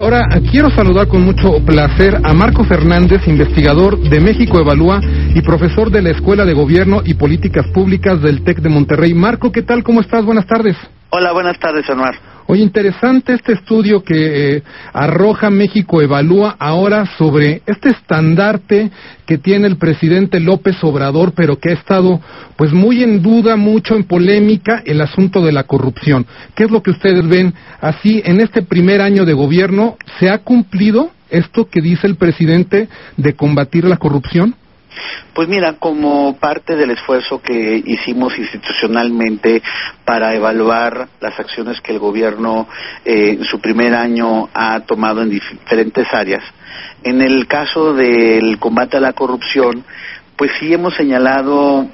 [0.00, 4.98] Ahora quiero saludar con mucho placer a Marco Fernández, investigador de México Evalúa
[5.34, 9.12] y profesor de la Escuela de Gobierno y Políticas Públicas del TEC de Monterrey.
[9.12, 9.82] Marco, ¿qué tal?
[9.82, 10.24] ¿Cómo estás?
[10.24, 10.74] Buenas tardes.
[11.10, 12.14] Hola, buenas tardes, Anuar.
[12.46, 18.90] Oye, interesante este estudio que eh, arroja México Evalúa ahora sobre este estandarte
[19.26, 22.20] que tiene el presidente López Obrador, pero que ha estado
[22.56, 26.26] pues muy en duda, mucho en polémica el asunto de la corrupción.
[26.54, 29.96] ¿Qué es lo que ustedes ven así en este primer año de gobierno?
[30.18, 34.54] ¿Se ha cumplido esto que dice el presidente de combatir la corrupción?
[35.34, 39.62] Pues mira, como parte del esfuerzo que hicimos institucionalmente
[40.04, 42.68] para evaluar las acciones que el gobierno
[43.04, 46.44] eh, en su primer año ha tomado en diferentes áreas,
[47.02, 49.84] en el caso del combate a la corrupción,
[50.36, 51.88] pues sí hemos señalado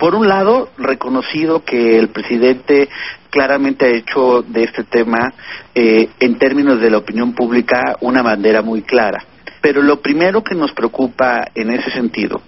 [0.00, 2.88] por un lado, reconocido que el presidente
[3.28, 5.34] claramente ha hecho de este tema,
[5.74, 9.22] eh, en términos de la opinión pública, una bandera muy clara.
[9.60, 12.40] Pero lo primero que nos preocupa en ese sentido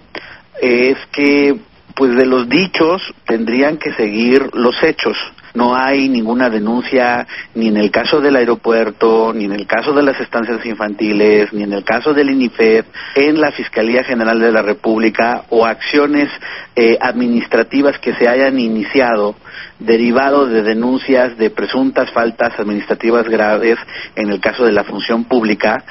[0.61, 1.55] es que,
[1.95, 5.17] pues de los dichos tendrían que seguir los hechos.
[5.53, 10.01] No hay ninguna denuncia ni en el caso del aeropuerto, ni en el caso de
[10.01, 14.63] las estancias infantiles, ni en el caso del INIFED, en la Fiscalía General de la
[14.63, 16.29] República o acciones
[16.75, 19.35] eh, administrativas que se hayan iniciado
[19.77, 23.77] derivado de denuncias de presuntas faltas administrativas graves
[24.15, 25.83] en el caso de la función pública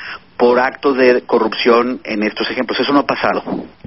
[0.42, 2.80] por actos de corrupción en estos ejemplos.
[2.80, 3.44] Eso no ha pasado.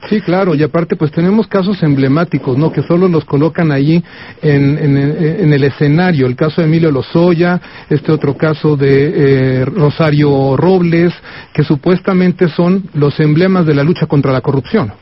[0.07, 2.71] Sí, claro, y aparte pues tenemos casos emblemáticos, ¿no?
[2.71, 4.01] Que solo los colocan allí
[4.41, 6.25] en, en, el escenario.
[6.25, 11.13] El caso de Emilio Lozoya, este otro caso de eh, Rosario Robles,
[11.51, 14.93] que supuestamente son los emblemas de la lucha contra la corrupción.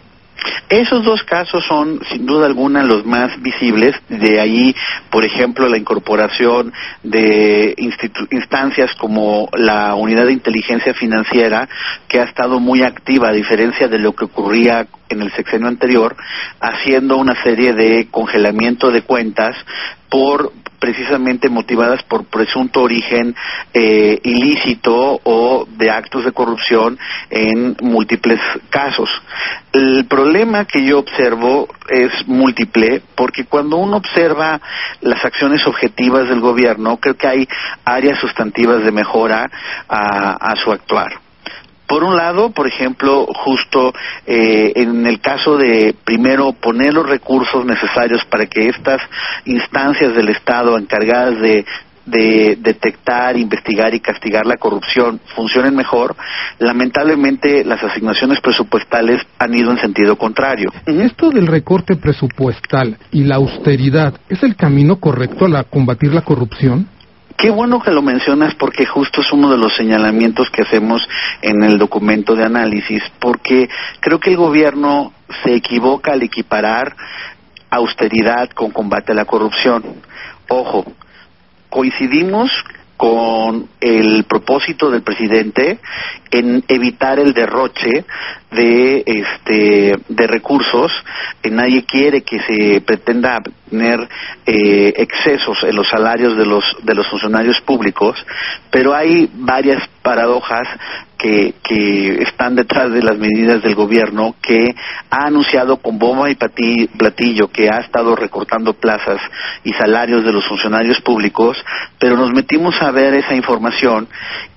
[0.73, 3.95] Esos dos casos son, sin duda alguna, los más visibles.
[4.09, 4.75] De ahí,
[5.11, 7.75] por ejemplo, la incorporación de
[8.31, 11.69] instancias como la Unidad de Inteligencia Financiera,
[12.07, 16.15] que ha estado muy activa, a diferencia de lo que ocurría en el sexenio anterior,
[16.59, 19.55] haciendo una serie de congelamiento de cuentas
[20.09, 20.53] por
[20.83, 23.33] precisamente motivadas por presunto origen
[23.73, 26.99] eh, ilícito o de actos de corrupción
[27.29, 29.09] en múltiples casos.
[29.71, 34.59] El problema que yo observo es múltiple porque cuando uno observa
[35.01, 37.47] las acciones objetivas del gobierno, creo que hay
[37.85, 39.49] áreas sustantivas de mejora
[39.87, 41.23] a su actuar.
[41.93, 43.93] Por un lado, por ejemplo, justo
[44.25, 49.01] eh, en el caso de primero poner los recursos necesarios para que estas
[49.45, 51.63] instancias del Estado encargadas de
[52.05, 56.15] de detectar, investigar y castigar la corrupción funcionen mejor,
[56.59, 60.69] lamentablemente las asignaciones presupuestales han ido en sentido contrario.
[60.85, 66.87] Esto del recorte presupuestal y la austeridad, ¿es el camino correcto a combatir la corrupción?
[67.37, 71.07] Qué bueno que lo mencionas porque justo es uno de los señalamientos que hacemos
[71.41, 75.11] en el documento de análisis, porque creo que el gobierno
[75.43, 76.95] se equivoca al equiparar
[77.69, 79.83] austeridad con combate a la corrupción.
[80.47, 80.85] Ojo,
[81.73, 82.51] coincidimos
[82.95, 85.79] con el propósito del presidente
[86.29, 88.05] en evitar el derroche
[88.51, 90.91] de este de recursos.
[91.43, 94.07] Nadie quiere que se pretenda tener
[94.45, 98.23] eh, excesos en los salarios de los de los funcionarios públicos
[98.69, 100.67] pero hay varias paradojas
[101.17, 101.53] que,
[102.21, 104.75] están detrás de las medidas del gobierno que
[105.09, 109.21] ha anunciado con bomba y platillo que ha estado recortando plazas
[109.63, 111.57] y salarios de los funcionarios públicos,
[111.99, 114.07] pero nos metimos a ver esa información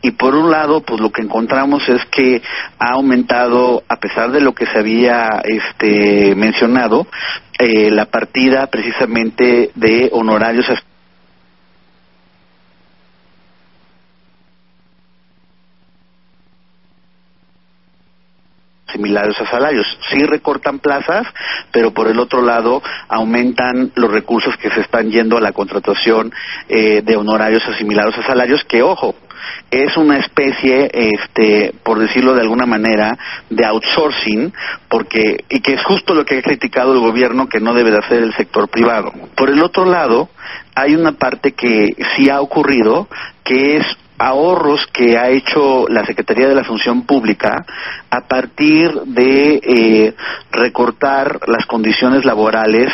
[0.02, 2.42] y por un lado pues lo que encontramos es que
[2.78, 7.06] ha aumentado a pesar de lo que se había este mencionado
[7.58, 10.66] eh, la partida precisamente de honorarios
[18.96, 19.86] similares a salarios.
[20.10, 21.26] Sí recortan plazas,
[21.72, 26.32] pero por el otro lado aumentan los recursos que se están yendo a la contratación
[26.68, 29.14] eh, de honorarios asimilados a salarios, que ojo,
[29.70, 33.16] es una especie, este, por decirlo de alguna manera,
[33.50, 34.52] de outsourcing,
[34.88, 37.98] porque y que es justo lo que ha criticado el gobierno que no debe de
[37.98, 39.12] hacer el sector privado.
[39.36, 40.28] Por el otro lado,
[40.74, 43.08] hay una parte que sí ha ocurrido,
[43.44, 43.86] que es
[44.18, 47.64] ahorros que ha hecho la Secretaría de la Función Pública
[48.10, 50.14] a partir de eh,
[50.50, 52.90] recortar las condiciones laborales,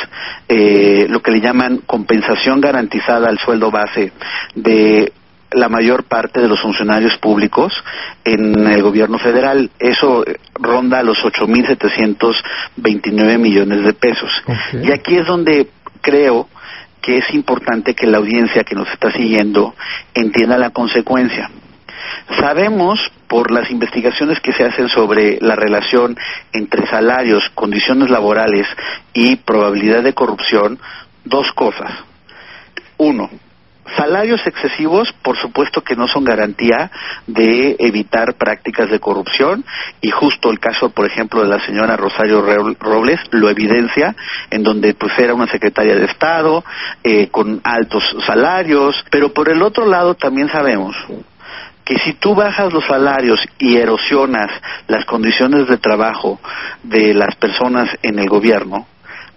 [0.48, 4.12] eh, lo que le llaman compensación garantizada al sueldo base
[4.54, 5.12] de
[5.52, 7.72] la mayor parte de los funcionarios públicos
[8.24, 9.70] en el gobierno federal.
[9.78, 14.30] Eso ronda los 8.729 millones de pesos.
[14.82, 15.68] Y aquí es donde
[16.00, 16.48] creo
[17.02, 19.74] que es importante que la audiencia que nos está siguiendo
[20.14, 21.50] entienda la consecuencia.
[22.38, 26.16] Sabemos por las investigaciones que se hacen sobre la relación
[26.52, 28.66] entre salarios, condiciones laborales
[29.12, 30.78] y probabilidad de corrupción,
[31.24, 31.92] dos cosas.
[32.98, 33.30] Uno,
[33.96, 36.90] Salarios excesivos, por supuesto que no son garantía
[37.26, 39.64] de evitar prácticas de corrupción
[40.00, 42.42] y justo el caso, por ejemplo, de la señora Rosario
[42.78, 44.14] Robles lo evidencia,
[44.50, 46.64] en donde pues era una secretaria de Estado
[47.02, 50.94] eh, con altos salarios, pero por el otro lado también sabemos
[51.84, 54.50] que si tú bajas los salarios y erosionas
[54.86, 56.40] las condiciones de trabajo
[56.84, 58.86] de las personas en el gobierno,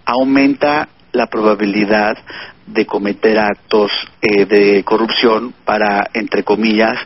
[0.06, 2.18] aumenta la probabilidad
[2.66, 3.92] de cometer actos
[4.22, 6.98] eh, de corrupción para, entre comillas,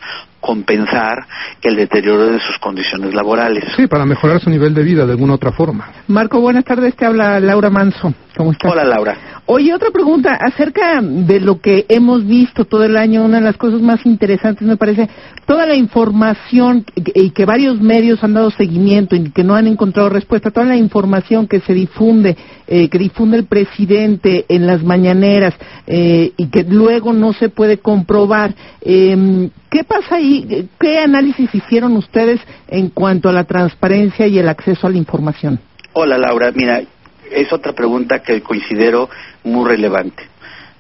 [0.50, 1.28] compensar
[1.62, 3.66] el deterioro de sus condiciones laborales.
[3.76, 5.92] Sí, para mejorar su nivel de vida de alguna otra forma.
[6.08, 6.96] Marco, buenas tardes.
[6.96, 8.12] Te habla Laura Manso.
[8.36, 8.72] ¿Cómo estás?
[8.72, 9.16] Hola, Laura.
[9.46, 13.24] Oye, otra pregunta acerca de lo que hemos visto todo el año.
[13.26, 15.08] Una de las cosas más interesantes me parece
[15.46, 20.10] toda la información y que varios medios han dado seguimiento y que no han encontrado
[20.10, 20.50] respuesta.
[20.50, 22.36] Toda la información que se difunde,
[22.66, 25.54] eh, que difunde el presidente en las mañaneras
[25.86, 28.56] eh, y que luego no se puede comprobar.
[28.82, 30.68] Eh, ¿Qué pasa ahí?
[30.80, 35.60] ¿Qué análisis hicieron ustedes en cuanto a la transparencia y el acceso a la información?
[35.94, 36.52] Hola, Laura.
[36.52, 36.82] Mira,
[37.30, 39.10] es otra pregunta que considero
[39.44, 40.24] muy relevante.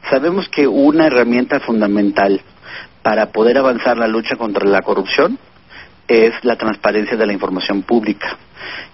[0.10, 2.42] Sabemos que una herramienta fundamental
[3.04, 5.38] para poder avanzar la lucha contra la corrupción
[6.08, 8.38] es la transparencia de la información pública.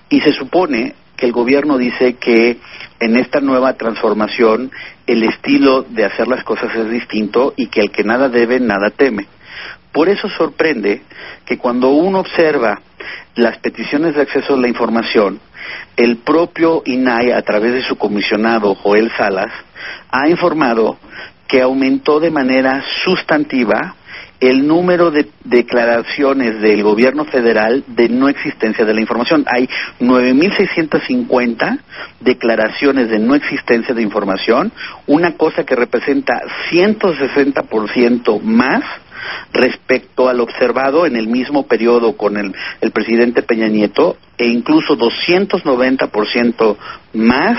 [0.10, 2.58] Y se supone que el gobierno dice que
[3.00, 4.72] en esta nueva transformación
[5.08, 8.90] el estilo de hacer las cosas es distinto y que el que nada debe, nada
[8.90, 9.28] teme.
[9.92, 11.04] Por eso sorprende
[11.46, 12.82] que cuando uno observa
[13.36, 15.40] las peticiones de acceso a la información,
[15.96, 19.52] el propio INAI, a través de su comisionado Joel Salas,
[20.10, 20.98] ha informado
[21.48, 23.96] que aumentó de manera sustantiva
[24.40, 29.46] el número de declaraciones del gobierno federal de no existencia de la información.
[29.48, 29.70] Hay
[30.00, 31.80] 9.650
[32.20, 34.72] declaraciones de no existencia de información,
[35.08, 38.84] una cosa que representa 160% más
[39.52, 44.98] respecto al observado en el mismo periodo con el, el presidente Peña Nieto e incluso
[44.98, 46.78] 290%
[47.14, 47.58] más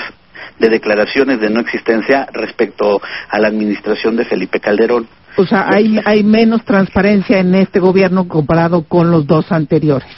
[0.59, 5.07] de declaraciones de no existencia respecto a la administración de Felipe Calderón.
[5.37, 10.09] O sea, hay, hay menos transparencia en este gobierno comparado con los dos anteriores.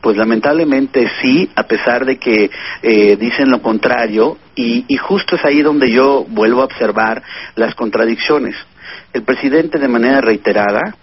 [0.00, 2.50] Pues lamentablemente sí, a pesar de que
[2.82, 7.22] eh, dicen lo contrario, y, y justo es ahí donde yo vuelvo a observar
[7.56, 8.54] las contradicciones.
[9.12, 10.96] El presidente de manera reiterada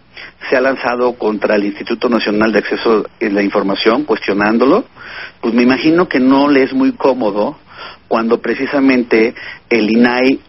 [0.49, 4.85] se ha lanzado contra el Instituto Nacional de Acceso a la Información, cuestionándolo,
[5.41, 7.57] pues me imagino que no le es muy cómodo
[8.07, 9.35] cuando precisamente
[9.69, 10.39] el INAI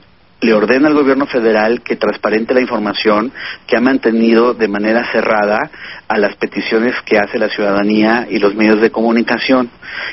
[0.40, 3.32] le ordena al gobierno federal que transparente la información
[3.66, 5.70] que ha mantenido de manera cerrada
[6.06, 9.70] a las peticiones que hace la ciudadanía y los medios de comunicación.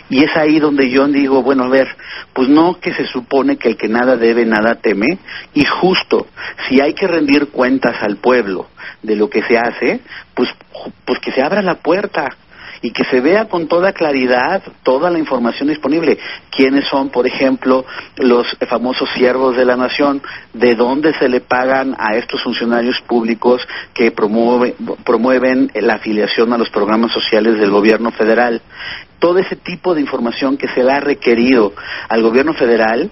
[0.10, 1.88] Y es ahí donde yo digo, bueno, a ver,
[2.34, 5.20] pues no que se supone que el que nada debe, nada teme,
[5.54, 6.28] y justo,
[6.68, 8.68] si hay que rendir cuentas al pueblo
[9.04, 10.02] de lo que se hace,
[10.34, 10.50] pues,
[11.06, 12.36] pues que se abra la puerta
[12.86, 16.20] y que se vea con toda claridad toda la información disponible.
[16.52, 17.84] ¿Quiénes son, por ejemplo,
[18.18, 20.22] los famosos siervos de la nación?
[20.54, 26.70] ¿De dónde se le pagan a estos funcionarios públicos que promueven la afiliación a los
[26.70, 28.62] programas sociales del gobierno federal?
[29.18, 31.74] Todo ese tipo de información que se le ha requerido
[32.08, 33.10] al gobierno federal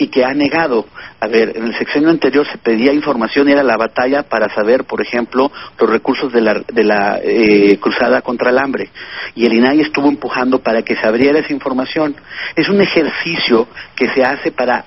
[0.00, 0.86] y que ha negado.
[1.20, 4.84] A ver, en el sexenio anterior se pedía información y era la batalla para saber,
[4.84, 8.88] por ejemplo, los recursos de la, de la eh, cruzada contra el hambre.
[9.34, 12.16] Y el INAI estuvo empujando para que se abriera esa información.
[12.56, 14.86] Es un ejercicio que se hace para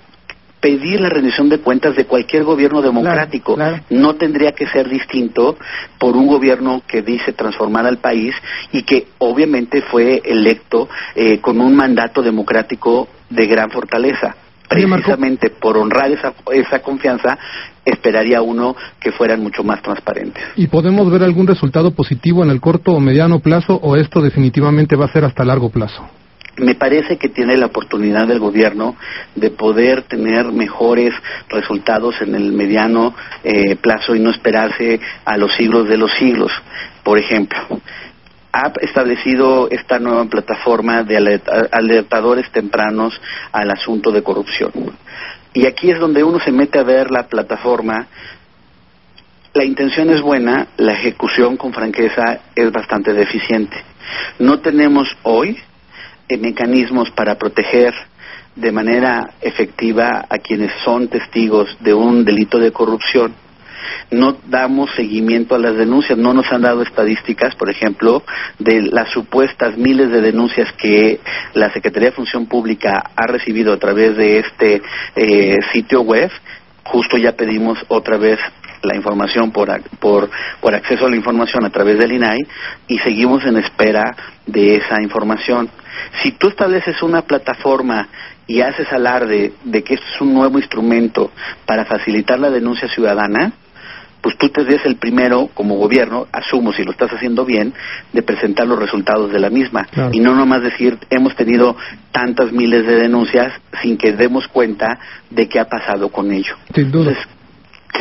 [0.60, 3.56] pedir la rendición de cuentas de cualquier gobierno democrático.
[3.90, 5.58] No tendría que ser distinto
[6.00, 8.34] por un gobierno que dice transformar al país
[8.72, 14.38] y que obviamente fue electo eh, con un mandato democrático de gran fortaleza
[14.74, 17.38] precisamente por honrar esa, esa confianza,
[17.86, 20.44] esperaría uno que fueran mucho más transparentes.
[20.56, 24.96] ¿Y podemos ver algún resultado positivo en el corto o mediano plazo o esto definitivamente
[24.96, 26.04] va a ser hasta largo plazo?
[26.58, 28.96] me parece que tiene la oportunidad del gobierno
[29.36, 31.14] de poder tener mejores
[31.50, 36.52] resultados en el mediano eh, plazo y no esperarse a los siglos de los siglos.
[37.04, 37.60] Por ejemplo,
[38.54, 41.42] ha establecido esta nueva plataforma de
[41.72, 43.20] alertadores tempranos
[43.52, 44.72] al asunto de corrupción.
[45.54, 48.08] Y aquí es donde uno se mete a ver la plataforma.
[49.56, 53.76] La intención es buena, la ejecución con franqueza es bastante deficiente.
[54.38, 55.58] No tenemos hoy
[56.30, 57.94] eh, mecanismos para proteger
[58.56, 63.34] de manera efectiva a quienes son testigos de un delito de corrupción
[64.12, 68.24] no damos seguimiento a las denuncias, no nos han dado estadísticas, por ejemplo,
[68.60, 71.20] de las supuestas miles de denuncias que
[71.54, 74.82] la Secretaría de Función Pública ha recibido a través de este
[75.16, 76.32] eh, sitio web.
[76.84, 78.40] Justo ya pedimos otra vez
[78.84, 82.40] la información por, por, por acceso a la información a través del INAI
[82.88, 84.04] y seguimos en espera
[84.46, 85.70] de esa información.
[86.22, 88.10] Si tú estableces una plataforma
[88.46, 91.32] y haces alarde de que esto es un nuevo instrumento
[91.66, 93.54] para facilitar la denuncia ciudadana,
[94.24, 97.74] pues tú te el primero como gobierno, asumo si lo estás haciendo bien,
[98.14, 99.86] de presentar los resultados de la misma.
[100.14, 101.76] Y no nomás decir hemos tenido
[102.14, 103.52] tantas miles de denuncias
[103.82, 104.98] sin que demos cuenta
[105.30, 106.56] de qué ha pasado con ello.
[106.74, 107.18] Entonces,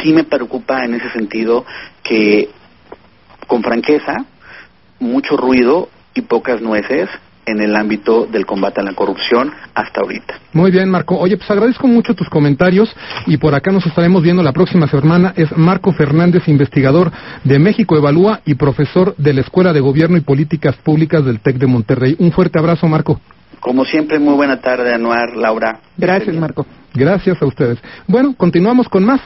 [0.00, 1.66] sí me preocupa en ese sentido
[2.04, 2.50] que
[3.48, 4.14] con franqueza,
[5.00, 7.08] mucho ruido y pocas nueces
[7.46, 10.34] en el ámbito del combate a la corrupción hasta ahorita.
[10.52, 11.16] Muy bien, Marco.
[11.18, 12.94] Oye, pues agradezco mucho tus comentarios
[13.26, 15.32] y por acá nos estaremos viendo la próxima semana.
[15.36, 17.10] Es Marco Fernández, investigador
[17.44, 21.56] de México Evalúa y profesor de la Escuela de Gobierno y Políticas Públicas del TEC
[21.56, 22.16] de Monterrey.
[22.18, 23.20] Un fuerte abrazo, Marco.
[23.60, 25.78] Como siempre, muy buena tarde, Anuar, Laura.
[25.96, 26.66] Gracias, Marco.
[26.94, 27.78] Gracias a ustedes.
[28.06, 29.20] Bueno, continuamos con más.